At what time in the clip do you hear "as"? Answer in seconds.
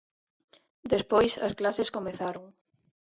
1.47-1.53